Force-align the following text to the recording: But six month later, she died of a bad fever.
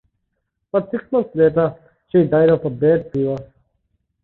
But 0.71 0.89
six 0.89 1.03
month 1.11 1.27
later, 1.35 1.75
she 2.11 2.23
died 2.23 2.49
of 2.49 2.65
a 2.65 2.71
bad 2.71 3.11
fever. 3.11 3.37